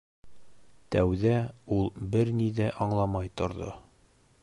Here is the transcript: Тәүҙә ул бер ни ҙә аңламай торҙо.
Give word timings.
Тәүҙә 0.95 1.35
ул 1.77 1.93
бер 2.17 2.35
ни 2.41 2.51
ҙә 2.61 2.73
аңламай 2.87 3.35
торҙо. 3.43 3.73